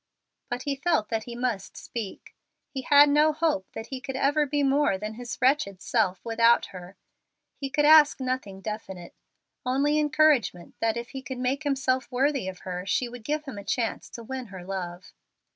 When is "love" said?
14.65-15.13